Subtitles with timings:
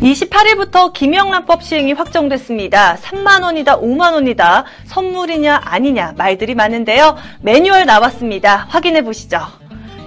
[0.00, 2.96] 28일부터 김영란법 시행이 확정됐습니다.
[2.96, 7.16] 3만 원이다, 5만 원이다, 선물이냐 아니냐 말들이 많은데요.
[7.42, 8.66] 매뉴얼 나왔습니다.
[8.70, 9.38] 확인해 보시죠.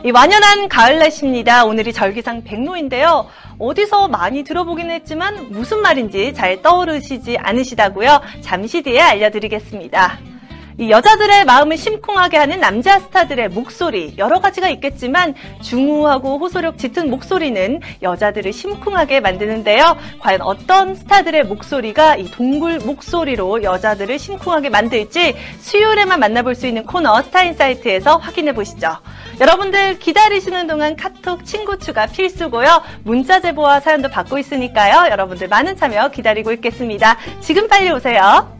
[0.03, 1.65] 이 완연한 가을 날씨입니다.
[1.65, 3.27] 오늘이 절기상 백로인데요.
[3.59, 8.19] 어디서 많이 들어보긴 했지만 무슨 말인지 잘 떠오르시지 않으시다고요?
[8.41, 10.32] 잠시 뒤에 알려드리겠습니다.
[10.77, 17.79] 이 여자들의 마음을 심쿵하게 하는 남자 스타들의 목소리 여러 가지가 있겠지만 중후하고 호소력 짙은 목소리는
[18.01, 19.97] 여자들을 심쿵하게 만드는데요.
[20.19, 27.21] 과연 어떤 스타들의 목소리가 이 동굴 목소리로 여자들을 심쿵하게 만들지 수요일에만 만나볼 수 있는 코너
[27.21, 28.97] 스타인사이트에서 확인해 보시죠.
[29.39, 32.81] 여러분들 기다리시는 동안 카톡 친구 추가 필수고요.
[33.03, 35.09] 문자 제보와 사연도 받고 있으니까요.
[35.11, 37.17] 여러분들 많은 참여 기다리고 있겠습니다.
[37.41, 38.52] 지금 빨리 오세요.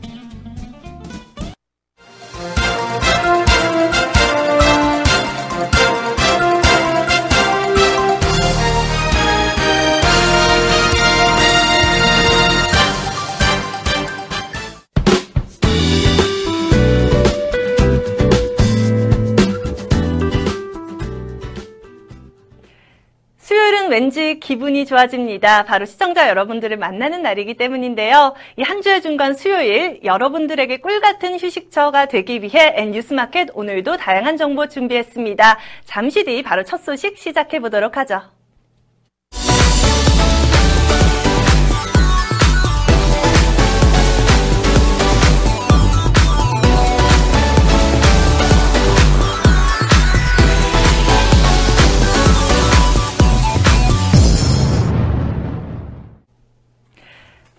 [24.14, 25.64] 왠지 기분이 좋아집니다.
[25.64, 28.34] 바로 시청자 여러분들을 만나는 날이기 때문인데요.
[28.56, 34.68] 이 한 주의 중간 수요일 여러분들에게 꿀 같은 휴식처가 되기 위해 N뉴스마켓 오늘도 다양한 정보
[34.68, 35.58] 준비했습니다.
[35.84, 38.33] 잠시 뒤 바로 첫 소식 시작해 보도록 하죠.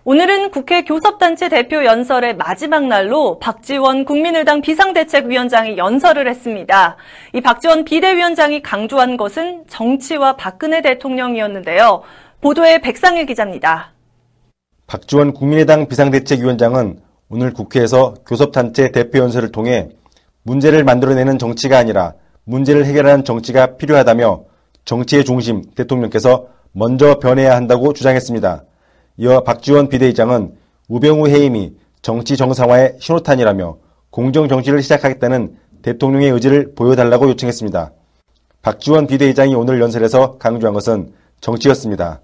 [0.08, 6.96] 오늘은 국회 교섭단체 대표 연설의 마지막 날로 박지원 국민의당 비상대책위원장이 연설을 했습니다.
[7.34, 12.04] 이 박지원 비대위원장이 강조한 것은 정치와 박근혜 대통령이었는데요.
[12.40, 13.94] 보도에 백상일 기자입니다.
[14.86, 19.90] 박지원 국민의당 비상대책위원장은 오늘 국회에서 교섭단체 대표 연설을 통해
[20.44, 22.14] 문제를 만들어내는 정치가 아니라
[22.44, 24.44] 문제를 해결하는 정치가 필요하다며
[24.86, 28.66] 정치의 중심 대통령께서 먼저 변해야 한다고 주장했습니다.
[29.18, 30.56] 이어 박지원 비대위장은
[30.90, 33.78] 우병우 해임이 정치 정상화의 신호탄이라며
[34.10, 37.92] 공정 정치를 시작하겠다는 대통령의 의지를 보여달라고 요청했습니다.
[38.62, 42.22] 박지원 비대위장이 오늘 연설에서 강조한 것은 정치였습니다.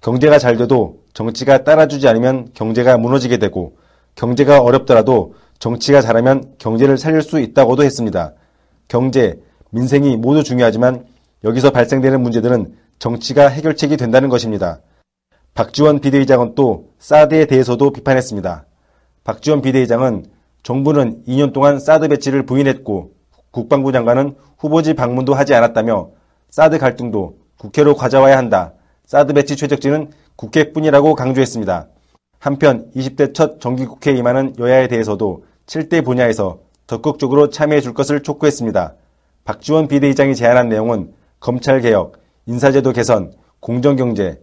[0.00, 3.76] 경제가 잘 돼도 정치가 따라주지 않으면 경제가 무너지게 되고
[4.14, 8.34] 경제가 어렵더라도 정치가 잘하면 경제를 살릴 수 있다고도 했습니다.
[8.88, 9.38] 경제,
[9.70, 11.06] 민생이 모두 중요하지만
[11.44, 14.80] 여기서 발생되는 문제들은 정치가 해결책이 된다는 것입니다.
[15.60, 18.64] 박지원 비대위장은 또 사드에 대해서도 비판했습니다.
[19.24, 20.24] 박지원 비대위장은
[20.62, 23.10] 정부는 2년 동안 사드 배치를 부인했고
[23.50, 26.12] 국방부 장관은 후보지 방문도 하지 않았다며
[26.48, 28.72] 사드 갈등도 국회로 가져와야 한다.
[29.04, 31.88] 사드 배치 최적지는 국회뿐이라고 강조했습니다.
[32.38, 38.94] 한편 20대 첫 정기국회에 임하는 여야에 대해서도 7대 분야에서 적극적으로 참여해 줄 것을 촉구했습니다.
[39.44, 42.16] 박지원 비대위장이 제안한 내용은 검찰개혁,
[42.46, 44.40] 인사제도 개선, 공정경제,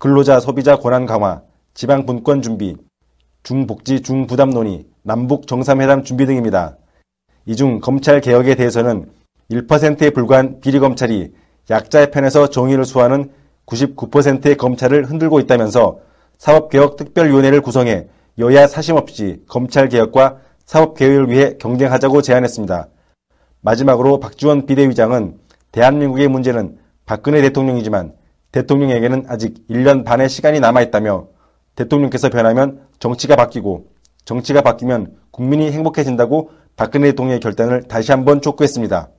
[0.00, 1.42] 근로자 소비자 권한 강화,
[1.74, 2.74] 지방 분권 준비,
[3.42, 6.78] 중복지 중부담 논의, 남북 정상회담 준비 등입니다.
[7.44, 9.10] 이 중 검찰 개혁에 대해서는
[9.50, 11.34] 1%에 불과한 비리 검찰이
[11.68, 13.30] 약자의 편에서 정의를 수호하는
[13.66, 15.98] 99%의 검찰을 흔들고 있다면서
[16.38, 18.06] 사법개혁 특별위원회를 구성해
[18.38, 22.88] 여야 사심 없이 검찰 개혁과 사법개혁을 위해 경쟁하자고 제안했습니다.
[23.60, 25.36] 마지막으로 박지원 비대위장은
[25.72, 28.14] 대한민국의 문제는 박근혜 대통령이지만
[28.52, 31.28] 대통령에게는 아직 1년 반의 시간이 남아있다며
[31.76, 33.86] 대통령께서 변하면 정치가 바뀌고
[34.24, 39.10] 정치가 바뀌면 국민이 행복해진다고 박근혜 대통령의 결단을 다시 한번 촉구했습니다.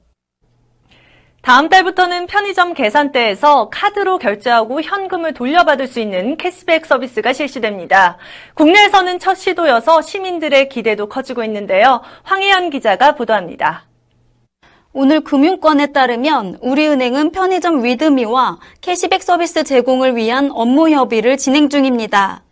[1.42, 8.18] 다음 달부터는 편의점 계산대에서 카드로 결제하고 현금을 돌려받을 수 있는 캐시백 서비스가 실시됩니다.
[8.54, 12.02] 국내에서는 첫 시도여서 시민들의 기대도 커지고 있는데요.
[12.24, 13.86] 황희연 기자가 보도합니다.
[14.94, 22.44] 오늘 금융권에 따르면 우리은행은 편의점 위드미와 캐시백 서비스 제공을 위한 업무 협의를 진행 중입니다.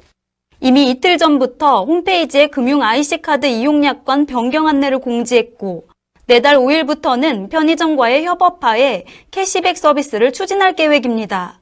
[0.62, 5.88] 이미 이틀 전부터 홈페이지에 금융 IC카드 이용약관 변경 안내를 공지했고
[6.28, 11.60] 내달 5일부터는 편의점과의 협업하에 캐시백 서비스를 추진할 계획입니다.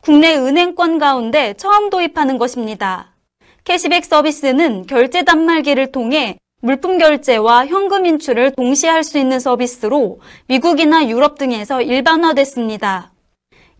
[0.00, 3.16] 국내 은행권 가운데 처음 도입하는 것입니다.
[3.64, 11.08] 캐시백 서비스는 결제 단말기를 통해 물품 결제와 현금 인출을 동시에 할 수 있는 서비스로 미국이나
[11.08, 13.12] 유럽 등에서 일반화됐습니다.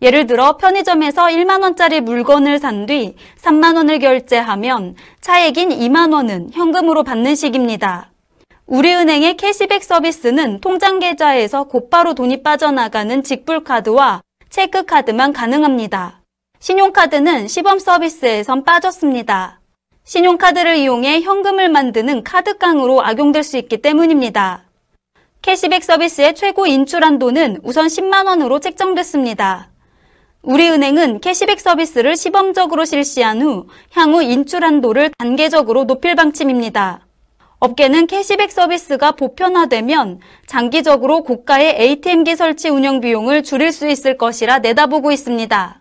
[0.01, 8.09] 예를 들어 편의점에서 1만원짜리 물건을 산 뒤 3만원을 결제하면 차액인 2만원은 현금으로 받는 식입니다.
[8.65, 16.21] 우리은행의 캐시백 서비스는 통장 계좌에서 곧바로 돈이 빠져나가는 직불카드와 체크카드만 가능합니다.
[16.59, 19.60] 신용카드는 시범 서비스에선 빠졌습니다.
[20.03, 24.65] 신용카드를 이용해 현금을 만드는 카드깡으로 악용될 수 있기 때문입니다.
[25.41, 29.69] 캐시백 서비스의 최고 인출 한도는 우선 10만 원으로 책정됐습니다.
[30.43, 37.05] 우리은행은 캐시백 서비스를 시범적으로 실시한 후 향후 인출 한도를 단계적으로 높일 방침입니다.
[37.59, 45.11] 업계는 캐시백 서비스가 보편화되면 장기적으로 고가의 ATM기 설치 운영 비용을 줄일 수 있을 것이라 내다보고
[45.11, 45.80] 있습니다.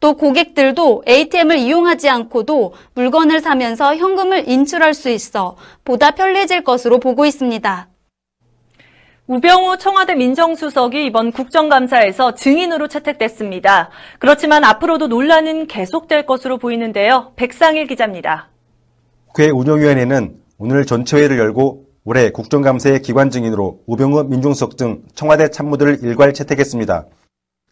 [0.00, 7.24] 또 고객들도 ATM을 이용하지 않고도 물건을 사면서 현금을 인출할 수 있어 보다 편리해질 것으로 보고
[7.24, 7.88] 있습니다.
[9.26, 13.90] 우병우 청와대 민정수석이 이번 국정감사에서 증인으로 채택됐습니다.
[14.18, 17.32] 그렇지만 앞으로도 논란은 계속될 것으로 보이는데요.
[17.36, 18.48] 백상일 기자입니다.
[19.26, 26.32] 국회 운영위원회는 오늘 전체회를 열고 올해 국정감사의 기관 증인으로 우병우 민정수석 등 청와대 참모들을 일괄
[26.32, 27.04] 채택했습니다.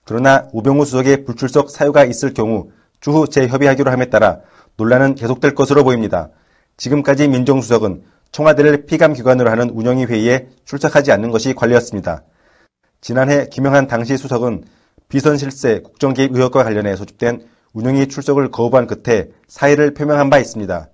[0.07, 2.71] 그러나 우병우 수석의 불출석 사유가 있을 경우
[3.01, 4.39] 추후 재협의하기로 함에 따라
[4.77, 6.31] 논란은 계속될 것으로 보입니다.
[6.77, 12.23] 지금까지 민정수석은 청와대를 피감기관으로 하는 운영위 회의에 출석하지 않는 것이 관례였습니다.
[13.01, 14.65] 지난해 김영한 당시 수석은
[15.09, 20.89] 비선 실세 국정개입 의혹과 관련해 소집된 운영위 출석을 거부한 끝에 사의를 표명한 바 있습니다.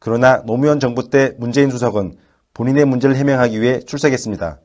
[0.00, 2.14] 그러나 노무현 정부 때 문재인 수석은
[2.52, 4.58] 본인의 문제를 해명하기 위해 출석했습니다.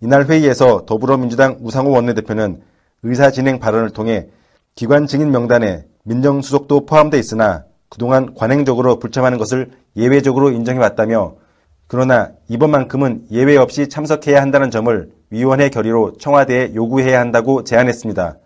[0.00, 2.62] 이날 회의에서 더불어민주당 우상호 원내대표는
[3.02, 4.28] 의사 진행 발언을 통해
[4.74, 11.36] 기관 증인 명단에 민정수석도 포함되어 있으나 그동안 관행적으로 불참하는 것을 예외적으로 인정해왔다며
[11.86, 18.38] 그러나 이번만큼은 예외 없이 참석해야 한다는 점을 위원회 결의로 청와대에 요구해야 한다고 제안했습니다.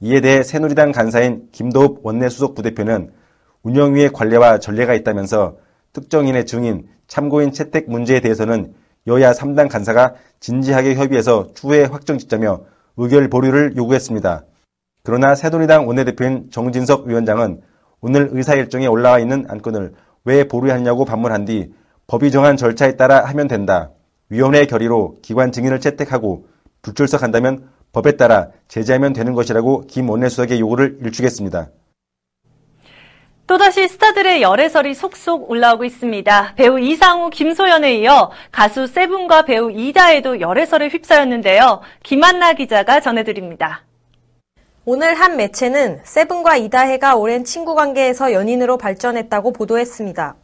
[0.00, 3.10] 이에 대해 새누리당 간사인 김도읍 원내수석 부대표는
[3.62, 5.56] 운영위의 관례와 전례가 있다면서
[5.92, 8.74] 특정인의 증인, 참고인 채택 문제에 대해서는
[9.06, 12.62] 여야 3당 간사가 진지하게 협의해서 추후에 확정 짓자며
[12.96, 14.44] 의결 보류를 요구했습니다.
[15.02, 17.60] 그러나 새누리당 원내대표인 정진석 위원장은
[18.00, 19.94] 오늘 의사 일정에 올라와 있는 안건을
[20.24, 21.72] 왜 보류했냐고 반문한 뒤
[22.06, 23.90] 법이 정한 절차에 따라 하면 된다.
[24.28, 26.46] 위원회 결의로 기관 증인을 채택하고
[26.82, 31.70] 불출석한다면 법에 따라 제재하면 되는 것이라고 김 원내수석의 요구를 일축했습니다.
[33.46, 36.54] 또다시 스타들의 열애설이 속속 올라오고 있습니다.
[36.56, 41.80] 배우 이상우, 김소연에 이어 가수 세븐과 배우 이다해도 열애설에 휩싸였는데요.
[42.02, 43.84] 김한나 기자가 전해드립니다.
[44.84, 50.36] 오늘 한 매체는 세븐과 이다해가 오랜 친구 관계에서 연인으로 발전했다고 보도했습니다.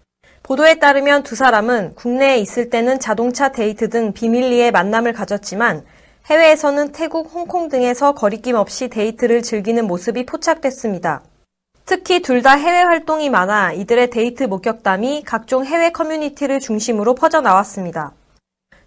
[0.43, 5.85] 보도에 따르면 두 사람은 국내에 있을 때는 자동차 데이트 등 비밀리에 만남을 가졌지만
[6.27, 11.23] 해외에서는 태국, 홍콩 등에서 거리낌 없이 데이트를 즐기는 모습이 포착됐습니다.
[11.89, 18.13] 특히 둘 다 해외 활동이 많아 이들의 데이트 목격담이 각종 해외 커뮤니티를 중심으로 퍼져나왔습니다.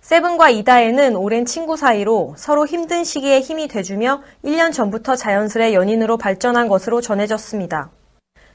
[0.01, 6.67] 세븐과 이다해는 오랜 친구 사이로 서로 힘든 시기에 힘이 돼주며 1년 전부터 자연스레 연인으로 발전한
[6.67, 7.89] 것으로 전해졌습니다.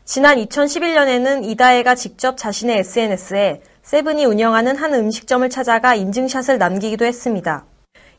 [0.04, 7.64] 지난 2011년에는 이다해가 직접 자신의 SNS에 세븐이 운영하는 한 음식점을 찾아가 인증샷을 남기기도 했습니다.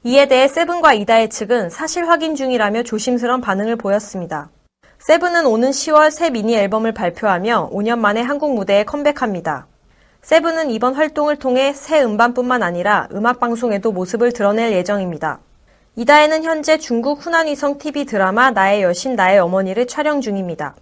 [0.03, 4.49] 이에 대해 세븐과 이다혜 측은 사실 확인 중이라며 조심스런 반응을 보였습니다.
[5.07, 9.65] 세븐은 오는 10월 새 미니 앨범을 발표하며 5년 만에 한국 무대에 컴백합니다.
[10.21, 15.39] 세븐은 이번 활동을 통해 새 음반뿐만 아니라 음악 방송에도 모습을 드러낼 예정입니다.
[15.95, 20.75] 이다혜는 현재 중국 후난위성 TV 드라마 나의 여신 나의 어머니를 촬영 중입니다.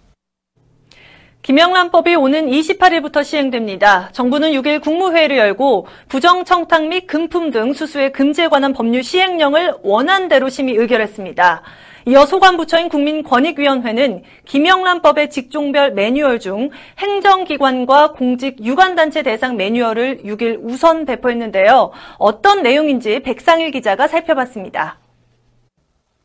[1.42, 4.08] 김영란법이 오는 28일부터 시행됩니다.
[4.10, 10.74] 정부는 6일 국무회의를 열고 부정청탁 및 금품 등 수수의 금지에 관한 법률 시행령을 원안대로 심의
[10.74, 11.62] 의결했습니다.
[12.08, 21.90] 이어 소관부처인 국민권익위원회는 김영란법의 직종별 매뉴얼 중 행정기관과 공직 유관단체 대상 매뉴얼을 6일 우선 배포했는데요.
[22.18, 25.00] 어떤 내용인지 백상일 기자가 살펴봤습니다.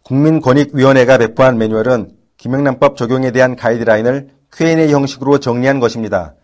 [0.03, 6.35] 국민권익위원회가 배포한 매뉴얼은 김영란법 적용에 대한 가이드라인을 Q&A 형식으로 정리한 것입니다.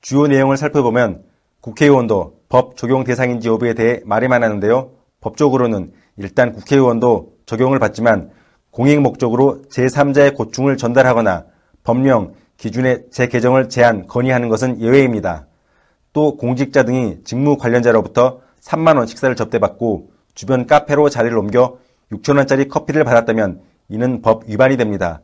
[0.00, 1.24] 주요 내용을 살펴보면
[1.60, 4.92] 국회의원도 법 적용 대상인지 여부에 대해 말이만 하는데요.
[5.20, 8.30] 법적으로는 일단 국회의원도 적용을 받지만
[8.76, 11.46] 공익 목적으로 제3자의 고충을 전달하거나
[11.82, 15.46] 법령, 기준의 재개정을 제한, 건의하는 것은 예외입니다.
[16.12, 21.78] 또 공직자 등이 직무 관련자로부터 3만원 식사를 접대받고 주변 카페로 자리를 옮겨
[22.12, 25.22] 6천원짜리 커피를 받았다면 이는 법 위반이 됩니다.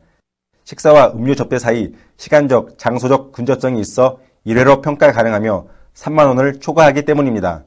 [0.65, 7.65] 식사와 음료 접대 사이 시간적, 장소적 근접성이 있어 1회로 평가 가능하며 3만원을 초과하기 때문입니다.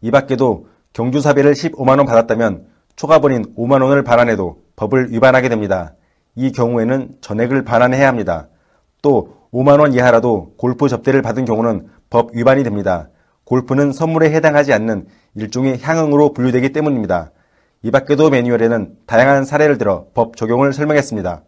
[0.00, 5.94] 이 밖에도 경주사비를 15만원 받았다면 초과본인 5만원을 반환해도 법을 위반하게 됩니다.
[6.34, 8.48] 이 경우에는 전액을 반환해야 합니다.
[9.02, 13.08] 또 5만원 이하라도 골프 접대를 받은 경우는 법 위반이 됩니다.
[13.44, 17.32] 골프는 선물에 해당하지 않는 일종의 향응으로 분류되기 때문입니다.
[17.82, 21.42] 이 밖에도 매뉴얼에는 다양한 사례를 들어 법 적용을 설명했습니다.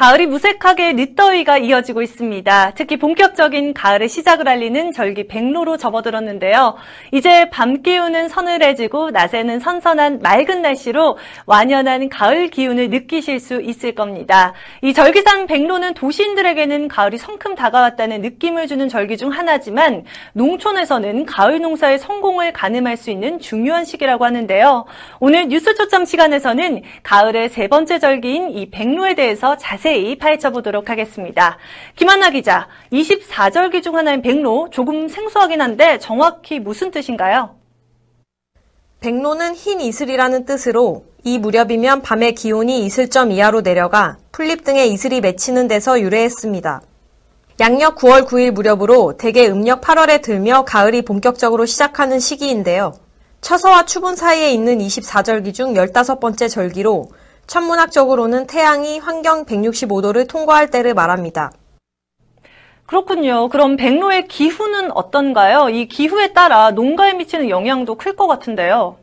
[0.00, 2.72] 가을이 무색하게 늦더위가 이어지고 있습니다.
[2.74, 6.76] 특히 본격적인 가을의 시작을 알리는 절기 백로로 접어들었는데요.
[7.12, 14.54] 이제 밤 기운은 서늘해지고 낮에는 선선한 맑은 날씨로 완연한 가을 기운을 느끼실 수 있을 겁니다.
[14.80, 21.98] 이 절기상 백로는 도시인들에게는 가을이 성큼 다가왔다는 느낌을 주는 절기 중 하나지만 농촌에서는 가을 농사의
[21.98, 24.86] 성공을 가늠할 수 있는 중요한 시기라고 하는데요.
[25.18, 31.58] 오늘 뉴스 초점 시간에서는 가을의 세 번째 절기인 이 백로에 대해서 자세히 파헤쳐 보도록 하겠습니다.
[31.96, 37.56] 김한나 기자, 24절기 중 하나인 백로 조금 생소하긴 한데 정확히 무슨 뜻인가요?
[39.00, 45.68] 백로는 흰 이슬이라는 뜻으로 이 무렵이면 밤의 기온이 이슬점 이하로 내려가 풀잎 등에 이슬이 맺히는
[45.68, 46.82] 데서 유래했습니다.
[47.60, 52.94] 양력 9월 9일 무렵으로 대개 음력 8월에 들며 가을이 본격적으로 시작하는 시기인데요.
[53.40, 57.10] 처서와 추분 사이에 있는 24절기 중 15번째 절기로
[57.50, 61.50] 천문학적으로는 태양이 환경 165도를 통과할 때를 말합니다.
[62.86, 63.48] 그렇군요.
[63.48, 65.68] 그럼 백로의 기후는 어떤가요?
[65.68, 68.98] 이 기후에 따라 농가에 미치는 영향도 클 것 같은데요.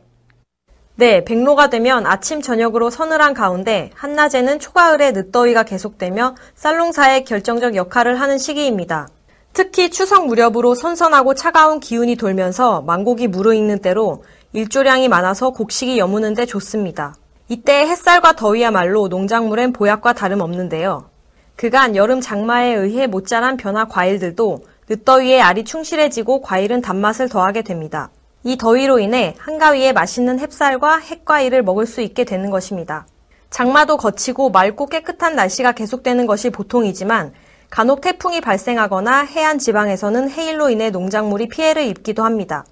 [0.96, 8.38] 네, 백로가 되면 아침 저녁으로 서늘한 가운데 한낮에는 초가을에 늦더위가 계속되며 쌀농사에 결정적 역할을 하는
[8.38, 9.08] 시기입니다.
[9.52, 14.24] 특히 추석 무렵으로 선선하고 차가운 기운이 돌면서 망곡이 무르익는 때로
[14.54, 17.14] 일조량이 많아서 곡식이 여무는데 좋습니다.
[17.50, 21.08] 이때 햇살과 더위야말로 농작물엔 보약과 다름없는데요.
[21.56, 28.10] 그간 여름 장마에 의해 못 자란 변화 과일들도 늦더위에 알이 충실해지고 과일은 단맛을 더하게 됩니다.
[28.44, 33.06] 이 더위로 인해 한가위에 맛있는 햅쌀과 햇과일을 먹을 수 있게 되는 것입니다.
[33.48, 37.32] 장마도 거치고 맑고 깨끗한 날씨가 계속되는 것이 보통이지만
[37.70, 42.66] 간혹 태풍이 발생하거나 해안 지방에서는 해일로 인해 농작물이 피해를 입기도 합니다.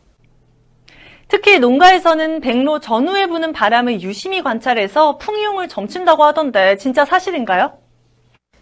[1.29, 7.73] 특히 농가에서는 백로 전후에 부는 바람을 유심히 관찰해서 풍이용을 점친다고 하던데 진짜 사실인가요?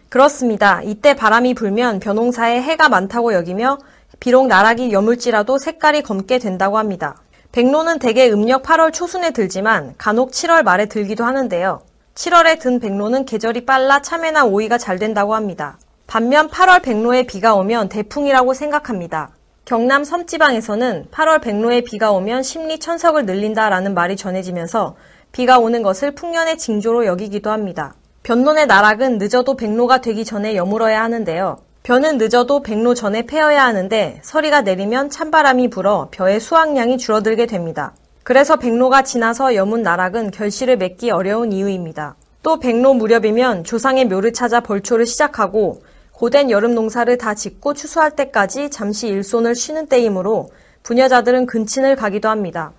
[0.09, 0.81] 그렇습니다.
[0.83, 3.77] 이때 바람이 불면 벼농사에 해가 많다고 여기며
[4.19, 7.17] 비록 나락이 여물지라도 색깔이 검게 된다고 합니다.
[7.51, 11.81] 백로는 대개 음력 8월 초순에 들지만 간혹 7월 말에 들기도 하는데요.
[12.15, 15.77] 7월에 든 백로는 계절이 빨라 참외나 오이가 잘 된다고 합니다.
[16.07, 19.34] 반면 8월 백로에 비가 오면 대풍이라고 생각합니다.
[19.65, 24.95] 경남 섬지방에서는 8월 백로에 비가 오면 심리 천석을 늘린다라는 말이 전해지면서
[25.31, 27.95] 비가 오는 것을 풍년의 징조로 여기기도 합니다.
[28.21, 31.57] 변론의 나락은 늦어도 백로가 되기 전에 여물어야 하는데요.
[31.81, 37.95] 벼는 늦어도 백로 전에 패어야 하는데 서리가 내리면 찬바람이 불어 벼의 수확량이 줄어들게 됩니다.
[38.21, 42.17] 그래서 백로가 지나서 여문 나락은 결실을 맺기 어려운 이유입니다.
[42.43, 45.81] 또 백로 무렵이면 조상의 묘를 찾아 벌초를 시작하고
[46.17, 50.49] 고된 여름 농사를 다 짓고 추수할 때까지 잠시 일손을 쉬는 때이므로
[50.83, 52.71] 부녀자들은 근친을 가기도 합니다.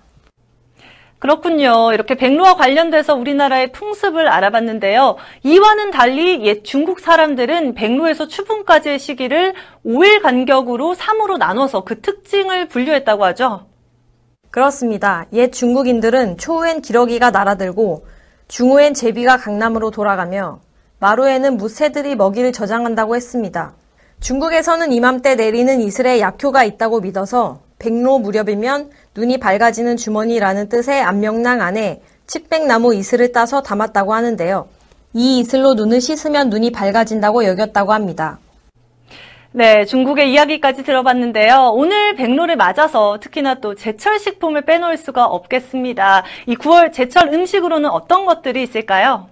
[1.19, 1.93] 그렇군요.
[1.93, 5.17] 이렇게 백로와 관련돼서 우리나라의 풍습을 알아봤는데요.
[5.43, 9.53] 이와는 달리 옛 중국 사람들은 백로에서 추분까지의 시기를
[9.85, 13.67] 5일 간격으로 3으로 나눠서 그 특징을 분류했다고 하죠.
[14.51, 15.25] 그렇습니다.
[15.33, 18.05] 옛 중국인들은 초후엔 기러기가 날아들고
[18.47, 20.61] 중후엔 제비가 강남으로 돌아가며
[20.99, 23.73] 마루에는 무새들이 먹이를 저장한다고 했습니다.
[24.19, 32.01] 중국에서는 이맘때 내리는 이슬에 약효가 있다고 믿어서 백로 무렵이면 눈이 밝아지는 주머니라는 뜻의 안명랑 안에
[32.25, 34.67] 칡백나무 이슬을 따서 담았다고 하는데요.
[35.13, 38.39] 이 이슬로 눈을 씻으면 눈이 밝아진다고 여겼다고 합니다.
[39.51, 41.73] 네, 중국의 이야기까지 들어봤는데요.
[41.75, 46.23] 오늘 백로를 맞아서 특히나 또 제철 식품을 빼놓을 수가 없겠습니다.
[46.47, 49.29] 이 9월 제철 음식으로는 어떤 것들이 있을까요?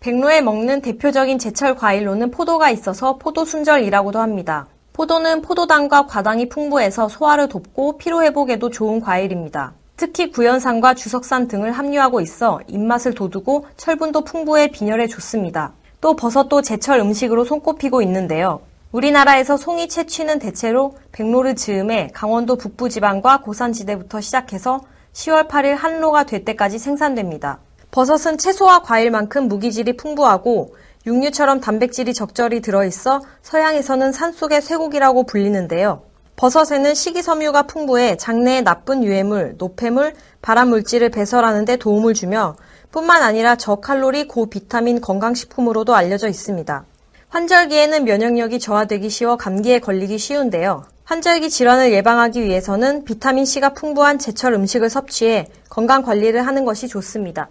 [0.00, 4.66] 백로에 먹는 대표적인 제철 과일로는 포도가 있어서 포도 순절이라고도 합니다.
[4.94, 9.74] 포도는 포도당과 과당이 풍부해서 소화를 돕고 피로회복에도 좋은 과일입니다.
[9.98, 15.74] 특히 구연산과 주석산 등을 함유하고 있어 입맛을 돋우고 철분도 풍부해 빈혈에 좋습니다.
[16.00, 18.62] 또 버섯도 제철 음식으로 손꼽히고 있는데요.
[18.92, 24.80] 우리나라에서 송이 채취는 대체로 백로를 즈음에 강원도 북부 지방과 고산지대부터 시작해서
[25.12, 27.58] 10월 8일 한로가 될 때까지 생산됩니다.
[27.90, 30.74] 버섯은 채소와 과일만큼 무기질이 풍부하고
[31.06, 36.02] 육류처럼 단백질이 적절히 들어있어 서양에서는 산속의 쇠고기라고 불리는데요.
[36.36, 42.56] 버섯에는 식이섬유가 풍부해 장내의 나쁜 유해물, 노폐물, 발암물질을 배설하는 데 도움을 주며
[42.92, 46.84] 뿐만 아니라 저칼로리 고비타민 건강식품으로도 알려져 있습니다.
[47.28, 50.84] 환절기에는 면역력이 저하되기 쉬워 감기에 걸리기 쉬운데요.
[51.04, 57.48] 환절기 질환을 예방하기 위해서는 비타민C가 풍부한 제철 음식을 섭취해 건강 관리를 하는 것이 좋습니다.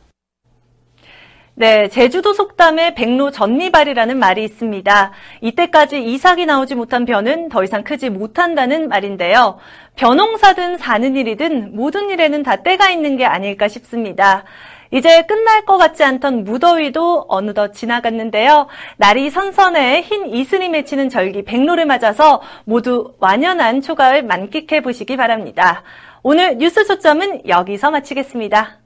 [1.60, 5.12] 네, 제주도 속담에 백로 전리발이라는 말이 있습니다.
[5.42, 9.58] 이때까지 이삭이 나오지 못한 벼는 더 이상 크지 못한다는 말인데요.
[9.98, 14.46] 벼농사든 사는 일이든 모든 일에는 다 때가 있는 게 아닐까 싶습니다.
[14.92, 18.68] 이제 끝날 것 같지 않던 무더위도 어느덧 지나갔는데요.
[18.96, 25.84] 날이 선선해 흰 이슬이 맺히는 절기 백로를 맞아서 모두 완연한 초가을 만끽해 보시기 바랍니다.
[26.24, 28.80] 오늘 뉴스 초점은 여기서 마치겠습니다.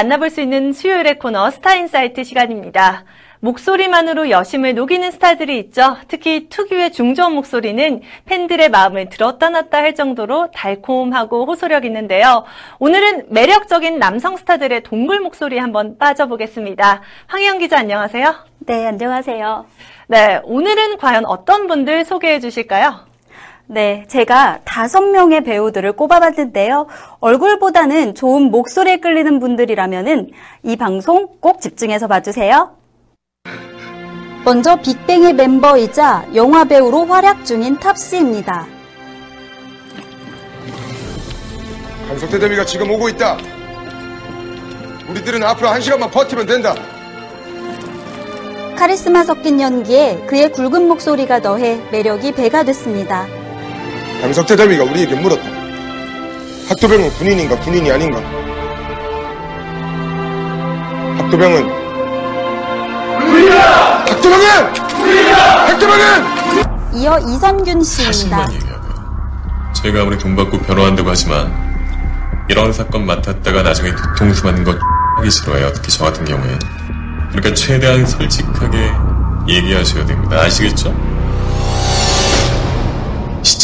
[0.00, 3.04] 만나볼 수 있는 수요일의 코너 스타인사이트 시간입니다.
[3.40, 5.98] 목소리만으로 여심을 녹이는 스타들이 있죠.
[6.08, 12.44] 특히 특유의 중저음 목소리는 팬들의 마음을 들었다 놨다 할 정도로 달콤하고 호소력 있는데요.
[12.78, 17.02] 오늘은 매력적인 남성 스타들의 동굴 목소리 한번 빠져보겠습니다.
[17.26, 18.34] 황희영 기자 안녕하세요.
[18.60, 19.66] 네, 안녕하세요.
[20.06, 23.09] 네, 오늘은 과연 어떤 분들 소개해 주실까요?
[23.72, 26.88] 네, 제가 다섯 명의 배우들을 꼽아봤는데요.
[27.20, 30.30] 얼굴보다는 좋은 목소리에 끌리는 분들이라면은
[30.64, 32.72] 이 방송 꼭 집중해서 봐주세요.
[34.44, 38.66] 먼저 빅뱅의 멤버이자 영화 배우로 활약 중인 탑씨입니다.
[42.08, 43.36] 강석태 대비가 지금 오고 있다.
[45.10, 46.74] 우리들은 앞으로 한 시간만 버티면 된다.
[48.76, 53.28] 카리스마 섞인 연기에 그의 굵은 목소리가 더해 매력이 배가 됐습니다.
[54.20, 55.42] 강석태 대비가 우리에게 물었다.
[56.68, 58.18] 학도병은 군인인가 군인이 아닌가?
[61.18, 61.62] 학도병은
[63.28, 64.04] 우리야!
[64.06, 65.36] 학도병은 우리야!
[65.68, 68.12] 학도병은 이어 이선균 씨입니다.
[68.12, 69.72] 사실만 얘기하고요.
[69.74, 71.52] 저희가 아무리 돈 받고 변호한다고 하지만
[72.48, 74.74] 이런 사건 맡았다가 나중에 뒤통수 맞는 거
[75.16, 75.72] 하기 싫어해요.
[75.72, 76.58] 특히 저 같은 경우엔.
[77.30, 78.92] 그러니까 최대한 솔직하게
[79.48, 80.40] 얘기하셔야 됩니다.
[80.40, 80.92] 아시겠죠?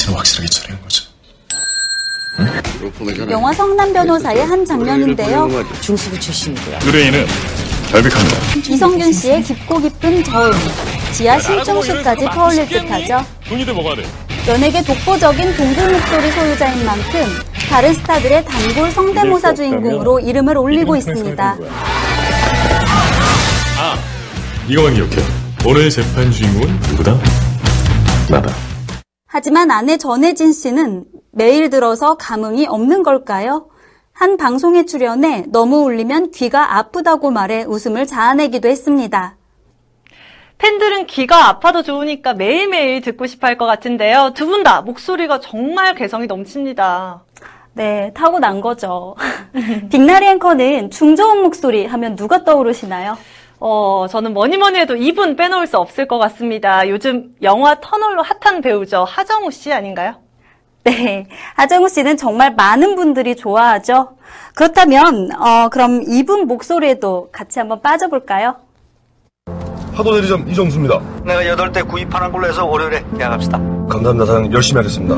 [0.07, 1.05] 시체는 확실하게 처리한 거죠.
[3.31, 5.49] 영화 성남 변호사의 한 장면인데요.
[5.81, 6.79] 중수부 출신이고요.
[6.85, 7.27] 의뢰인은
[7.91, 8.37] 결백합니다.
[8.69, 10.53] 이성균 씨의 깊고 깊은 저음,
[11.13, 13.25] 지하 실종수까지 터올릴 듯하죠.
[13.49, 14.07] 돈이들 먹어야 돼.
[14.47, 17.25] 연예계 독보적인 동굴 목소리 소유자인 만큼
[17.69, 21.59] 다른 스타들의 단골 성대모사 주인공으로 이름을 올리고 있습니다.
[23.79, 23.99] 아,
[24.69, 25.17] 이거만 기억해.
[25.65, 27.19] 오늘 재판 주인공은 누구다?
[28.29, 28.66] 나다.
[29.39, 33.69] 하지만 아내 전혜진 씨는 매일 들어서 감흥이 없는 걸까요?
[34.15, 39.37] 한 방송에 출연해 너무 울리면 귀가 아프다고 말해 웃음을 자아내기도 했습니다.
[40.57, 44.33] 팬들은 귀가 아파도 좋으니까 매일매일 듣고 싶어 할 것 같은데요.
[44.35, 47.23] 두 분 다 목소리가 정말 개성이 넘칩니다.
[47.75, 49.17] 네, 타고난 거죠.
[49.93, 53.19] 빅나리 앵커는 중저음 목소리 하면 누가 떠오르시나요?
[53.59, 56.89] 어, 저는 뭐니 뭐니 해도 이분 빼놓을 수 없을 것 같습니다.
[56.89, 59.05] 요즘 영화 터널로 핫한 배우죠.
[59.05, 60.17] 하정우 씨 아닌가요?
[60.85, 64.11] 네, 하정우 씨는 정말 많은 분들이 좋아하죠.
[64.55, 68.57] 그렇다면 어, 그럼 이분 목소리에도 같이 한번 빠져볼까요?
[69.95, 71.01] 파도 대리점 이정수입니다.
[71.25, 73.59] 내가 8대 구입하는 걸로 해서 월요일에 계약합시다.
[73.89, 74.27] 감사합니다.
[74.27, 75.17] 사장님 열심히 하겠습니다.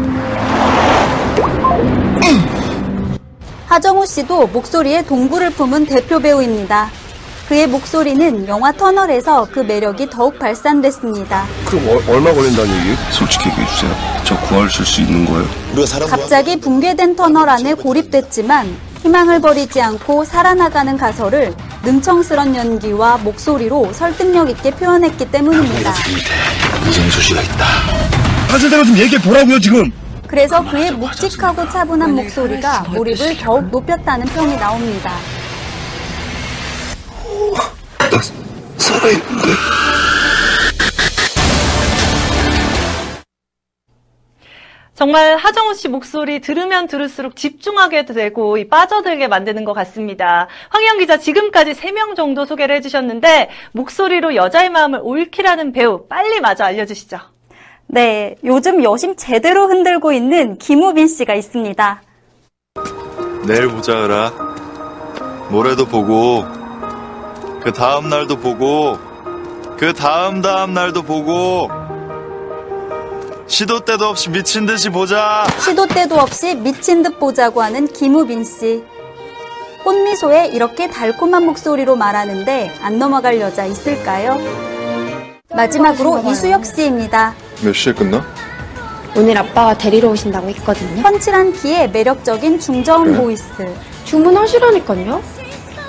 [3.67, 6.89] 하정우 씨도 목소리에 동굴을 품은 대표 배우입니다.
[7.49, 11.47] 그의 목소리는 영화 터널에서 그 매력이 더욱 발산됐습니다.
[11.65, 12.97] 그럼 어- 얼마 걸린다는 얘기?
[13.11, 13.91] 솔직히 얘기해 주세요.
[14.23, 15.47] 저 구하실 수 있는 거예요?
[16.11, 24.71] 갑자기 붕괴된 터널 안에 고립됐지만 희망을 버리지 않고 살아나가는 가설을 능청스런 연기와 목소리로 설득력 있게
[24.73, 25.95] 표현했기 때문입니다.
[26.87, 27.65] 이정수 씨가 있다.
[28.51, 29.91] 사실대로 좀 얘기해 보라고요 지금.
[30.27, 35.13] 그래서 그의 묵직하고 차분한 목소리가 몰입을 더욱 높였다는 평이 나옵니다.
[38.79, 39.49] 살아있는데.
[44.95, 50.49] 정말 하정우 씨 목소리 들으면 들을수록 집중하게 되고 이 빠져들게 만드는 것 같습니다.
[50.71, 57.17] 황희영 기자 지금까지 3명 정도 소개를 해주셨는데 목소리로 여자의 마음을 옳히라는 배우 빨리 마저 알려주시죠.
[57.87, 62.03] 네, 요즘 여심 제대로 흔들고 있는 김우빈 씨가 있습니다.
[63.47, 64.33] 내일 보자 그라
[65.51, 66.45] 모레도 보고
[67.63, 68.99] 그 다음 날도 보고
[69.77, 71.69] 그 다음 다음 날도 보고
[73.47, 78.85] 시도 때도 없이 미친 듯이 보자 시도 때도 없이 미친 듯 보자고 하는 김우빈 씨.
[79.85, 84.37] 꽃미소에 이렇게 달콤한 목소리로 말하는데 안 넘어갈 여자 있을까요?
[85.55, 87.35] 마지막으로 이수혁 씨입니다.
[87.63, 88.23] 몇 시에 끝나?
[89.17, 91.03] 오늘 아빠가 데리러 오신다고 했거든요.
[91.03, 93.45] 훤칠한 키에 매력적인 중저음 보이스.
[94.05, 95.23] 주문하시라니까요.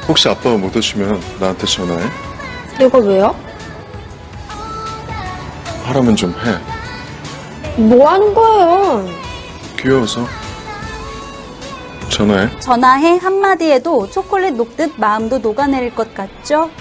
[0.10, 2.04] 혹시 아빠가 못 오시면 나한테 전화해.
[2.80, 3.36] 내가 왜요?
[5.84, 7.80] 하라면 좀 해.
[7.80, 9.08] 뭐 하는 거예요?
[9.80, 10.26] 귀여워서.
[12.10, 12.50] 전화해.
[12.60, 16.72] 전화해 한마디에도 초콜릿 녹듯 마음도 녹아내릴 것 같죠?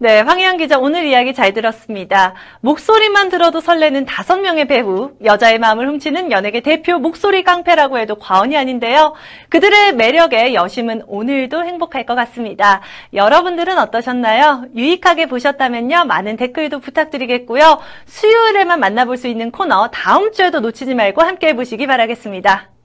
[0.00, 2.34] 네, 황희연 기자 오늘 이야기 잘 들었습니다.
[2.60, 8.56] 목소리만 들어도 설레는 다섯 명의 배우, 여자의 마음을 훔치는 연예계 대표 목소리 깡패라고 해도 과언이
[8.56, 9.14] 아닌데요.
[9.48, 12.80] 그들의 매력에 여심은 오늘도 행복할 것 같습니다.
[13.12, 14.66] 여러분들은 어떠셨나요?
[14.76, 17.80] 유익하게 보셨다면요, 많은 댓글도 부탁드리겠고요.
[18.06, 22.77] 수요일에만 만나볼 수 있는 코너 다음 주에도 놓치지 말고 함께 해보시기 바라겠습니다.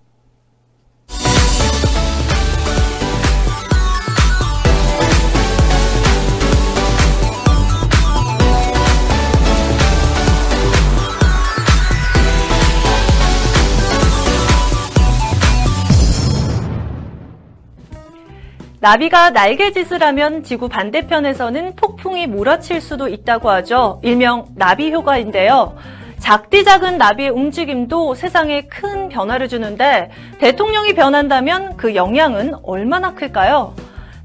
[18.83, 24.01] 나비가 날개짓을 하면 지구 반대편에서는 폭풍이 몰아칠 수도 있다고 하죠.
[24.03, 25.77] 일명 나비 효과인데요.
[26.19, 33.73] 작디 작은 나비의 움직임도 세상에 큰 변화를 주는데 대통령이 변한다면 그 영향은 얼마나 클까요?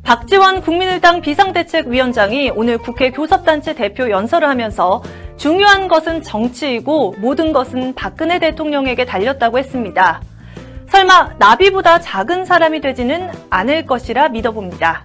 [0.03, 5.05] 박지원 국민의당 비상대책위원장이 오늘 국회 교섭단체 대표 연설을 하면서
[5.37, 10.21] 중요한 것은 정치이고 모든 것은 박근혜 대통령에게 달렸다고 했습니다.
[10.91, 15.05] 설마 나비보다 작은 사람이 되지는 않을 것이라 믿어봅니다.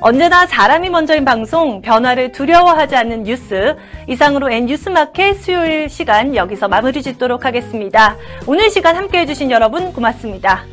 [0.00, 3.74] 언제나 사람이 먼저인 방송, 변화를 두려워하지 않는 뉴스.
[4.06, 8.16] 이상으로 N 뉴스마켓 수요일 시간 여기서 마무리 짓도록 하겠습니다.
[8.46, 10.64] 오늘 시간 함께 해주신 여러분 고맙습니다.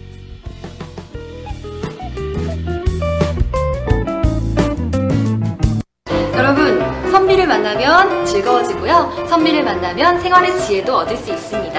[6.35, 9.27] 여러분, 선비를 만나면 즐거워지고요.
[9.29, 11.70] 선비를 만나면 생활의 지혜도 얻을 수 있습니다.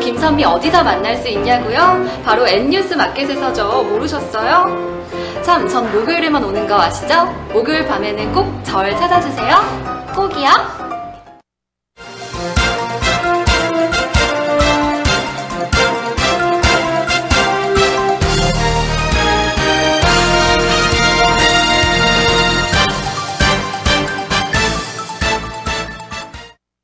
[0.00, 2.06] 저 김선비 어디서 만날 수 있냐고요?
[2.24, 3.82] 바로 N뉴스 마켓에서죠.
[3.82, 5.04] 모르셨어요?
[5.42, 7.26] 참, 전 목요일에만 오는 거 아시죠?
[7.52, 9.56] 목요일 밤에는 꼭 절 찾아주세요.
[10.14, 10.79] 꼭이요.